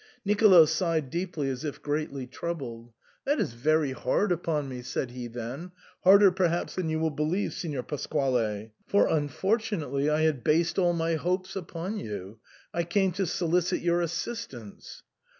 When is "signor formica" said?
3.37-3.59